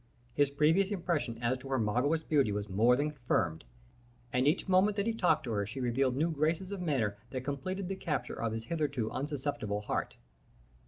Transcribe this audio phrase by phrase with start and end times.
[0.33, 3.65] His previous impression as to her marvellous beauty was more than confirmed,
[4.33, 7.43] and each moment that he talked to her she revealed new graces of manner that
[7.43, 10.17] completed the capture of his hitherto unsusceptible heart.